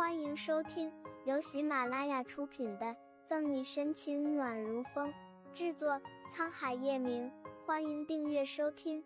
[0.00, 0.90] 欢迎收听
[1.26, 2.86] 由喜马拉雅出品的
[3.26, 5.12] 《赠你深情暖如风》，
[5.52, 6.00] 制作
[6.32, 7.30] 沧海夜明。
[7.66, 9.04] 欢迎订阅收听。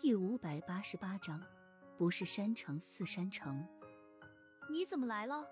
[0.00, 1.38] 第五百八十八章，
[1.98, 3.68] 不是山城似山城。
[4.70, 5.46] 你怎么来了？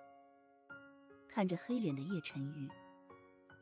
[1.29, 2.67] 看着黑脸的叶晨玉，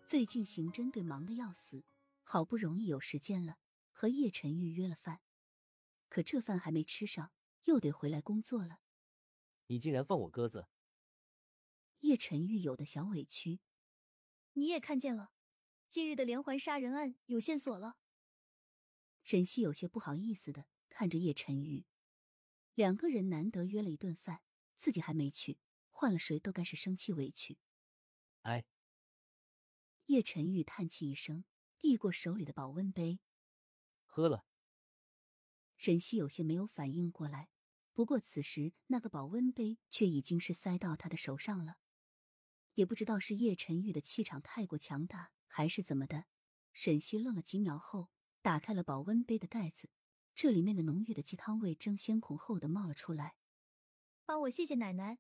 [0.06, 1.82] 最近刑侦队忙得要死，
[2.22, 3.56] 好不容易有时间了，
[3.90, 5.18] 和叶晨玉约了饭，
[6.08, 7.32] 可这饭还没吃上。
[7.70, 8.80] 又得回来工作了，
[9.68, 10.66] 你竟然放我鸽子！
[12.00, 13.60] 叶晨玉有的小委屈。
[14.54, 15.30] 你也看见了，
[15.86, 17.96] 近日的连环杀人案有线索了。
[19.22, 21.86] 沈西有些不好意思的看着叶晨玉，
[22.74, 24.42] 两个人难得约了一顿饭，
[24.76, 25.60] 自己还没去，
[25.90, 27.56] 换了谁都该是生气委屈。
[28.40, 28.64] 哎，
[30.06, 31.44] 叶晨玉叹气一声，
[31.78, 33.20] 递过手里的保温杯，
[34.06, 34.44] 喝了。
[35.76, 37.48] 沈西有些没有反应过来，
[38.00, 41.76] 不过此时那个保温杯却已经是塞到他的手上了。
[42.72, 46.24] 也不知道是叶晨玉的气场太过强大，还是怎么的。
[46.72, 48.08] 沈西愣了几秒后，
[48.40, 49.90] 打开了保温杯的盖子，
[50.34, 53.34] 这里面的浓郁的鸡汤味争先恐后的冒了出来。
[54.24, 55.18] 帮我谢谢奶奶。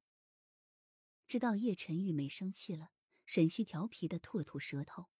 [1.28, 2.92] 知道叶晨玉没生气了，
[3.26, 5.10] 沈西调皮的吐了吐舌头。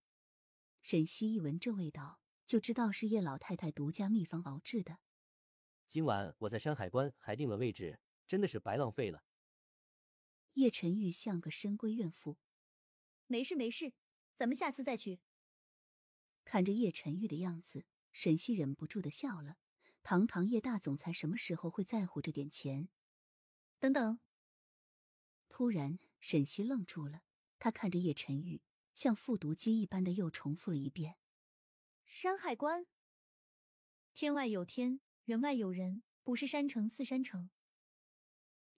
[0.81, 5.01] 沈西一闻这味道，就知道是叶老太太独家秘方熬制的。
[5.91, 9.25] 今晚我在山海关还定了位置，真的是白浪费了。
[10.53, 12.39] 叶晨玉像个深闺怨妇，
[13.27, 13.93] 没事没事，
[14.37, 15.19] 咱们下次再去。
[16.45, 19.57] 看着叶晨玉的样子，沈西忍不住的笑了。
[20.05, 22.89] 堂堂叶大总裁，什么时候会在乎这点钱？
[23.81, 24.21] 等等！
[25.49, 27.23] 突然，沈西愣住了。
[27.59, 28.63] 他看着叶晨玉，
[28.95, 31.17] 像复读机一般的又重复了一遍
[32.07, 32.87] ：“山海关，
[34.15, 35.01] 天外有天。”
[35.31, 37.51] 人外有人，不是山城似山城。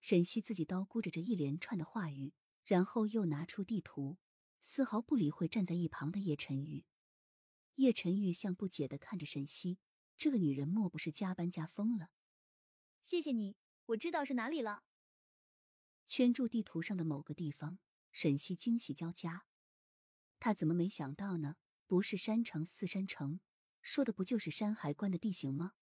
[0.02, 2.34] 沈西自己叨咕着这一连串的话语，
[2.66, 4.18] 然后又拿出地图，
[4.60, 6.84] 丝毫不理会站在一旁的叶晨玉。
[7.76, 9.78] 叶晨玉像不解的看着沈西，
[10.18, 12.10] 这个女人莫不是加班加疯了？
[13.00, 14.84] 谢谢你，我知道是哪里了。
[16.06, 17.78] 圈住地图上的某个地方，
[18.10, 19.46] 沈西惊喜交加。
[20.38, 21.56] 他怎么没想到呢？
[21.86, 23.40] 不是山城似山城，
[23.80, 25.72] 说的不就是山海关的地形吗？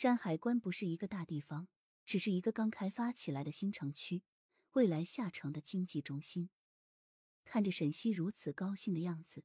[0.00, 1.66] 山海关不是一个大地方，
[2.06, 4.22] 只是一个刚开发起来的新城区，
[4.74, 6.50] 未来下城的经济中心。
[7.44, 9.42] 看着沈西如此高兴的样子，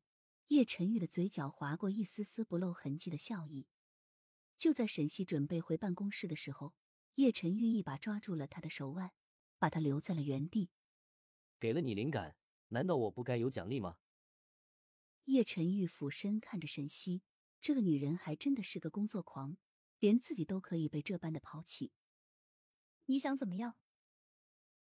[0.50, 3.66] 叶晨玉的嘴角划过一丝丝不露痕迹的笑意。
[4.56, 6.76] 就在沈西准备回办公室的时候，
[7.16, 9.12] 叶晨玉一把抓住了他的手腕，
[9.58, 10.70] 把他留在了原地。
[11.60, 12.36] 给了你灵感，
[12.68, 13.98] 难道我不该有奖励吗？
[15.24, 17.24] 叶晨玉俯身看着沈西，
[17.60, 19.58] 这个女人还真的是个工作狂。
[20.04, 21.94] 连自己都可以被这般的抛弃，
[23.06, 23.78] 你想怎么样？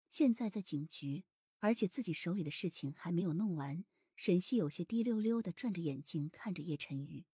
[0.09, 1.23] 现在在警局，
[1.59, 3.85] 而且自己手里的事情还没有弄完。
[4.17, 7.25] 沈西有些滴溜溜的转着眼睛看着叶晨玉，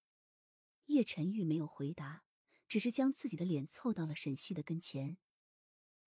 [0.86, 2.24] 叶晨玉没有回答，
[2.68, 5.18] 只是将自己的脸凑到了沈西的跟前。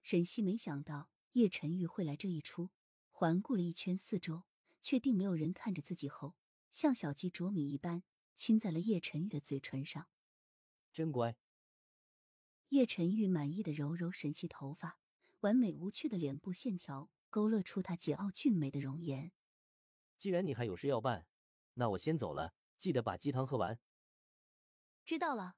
[0.05, 2.71] 沈西没想到叶晨玉会来这一出，
[3.11, 4.45] 环顾了一圈四周，
[4.81, 6.37] 确定没有人看着自己后，
[6.71, 8.05] 像小鸡啄米一般
[8.37, 10.07] 亲在了叶晨玉的嘴唇上，
[10.93, 11.37] 真乖。
[12.71, 14.99] 叶晨玉满意的揉揉沈西头发，
[15.41, 19.31] 完美无趣的脸部线条勾勒出她桀骜俊美的容颜。
[20.19, 21.27] 既然你还有事要办，
[21.75, 23.79] 那我先走了，记得把鸡汤喝完。
[25.05, 25.57] 知道了。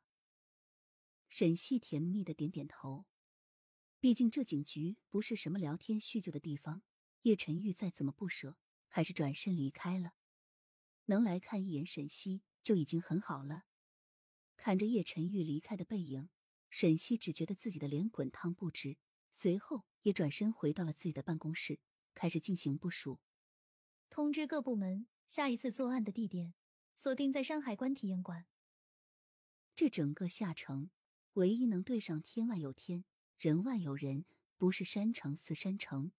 [1.30, 3.06] 沈西甜蜜的点点头。
[4.00, 6.82] 毕竟这警局不是什么聊天叙旧的地方，
[7.22, 10.12] 叶晨玉再怎么不舍，还是转身离开了。
[11.06, 13.64] 能来看一眼沈西就已经很好了。
[14.56, 16.28] 看着叶晨玉离开的背影。
[16.70, 18.98] 沈西只觉得自己的脸滚烫不止，
[19.30, 21.80] 随后也转身回到了自己的办公室，
[22.14, 23.20] 开始进行部署。
[24.10, 26.54] 通知各部门，下一次作案的地点
[26.94, 28.46] 锁定在山海关体验馆。
[29.74, 30.90] 这整个下城，
[31.34, 33.04] 唯一能对上“天外有天，
[33.38, 34.24] 人外有人”，
[34.58, 36.10] 不是山城似山城，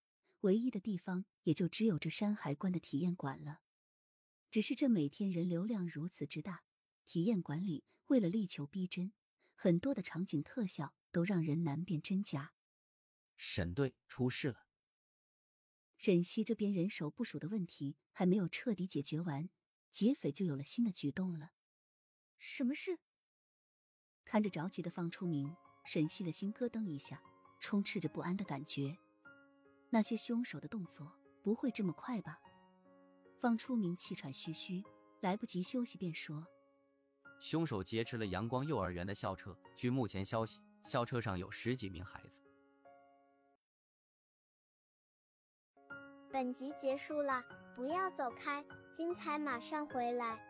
[0.41, 3.59] 唯一的地方也就只有这山海关的体验馆了。
[4.49, 6.63] 只是这每天人流量如此之大，
[7.05, 9.11] 体验馆里为了力求逼真。
[9.61, 12.53] 很多的场景特效都让人难辨真假。
[13.35, 14.67] 沈队出事了。
[15.97, 19.49] 沈西这边人手部署的问题还没有彻底解决完，
[19.91, 21.51] 劫匪就有了新的举动了。
[22.37, 22.99] 什么事？
[24.23, 25.53] 看着着急的方初明，
[25.83, 27.21] 沈西的心咯噔一下，
[27.59, 28.97] 充斥着不安的感觉。
[29.89, 31.11] 那些凶手的动作
[31.43, 32.39] 不会这么快吧？
[33.41, 34.81] 方初明气喘吁吁，
[35.19, 36.47] 来不及休息便说。
[37.39, 39.55] 凶手劫持了阳光幼儿园的校车。
[39.75, 42.41] 据目前消息校车上有十几名孩子。
[46.31, 47.43] 本集结束了
[47.75, 48.63] 不要走开
[48.93, 50.48] 精彩马上回来。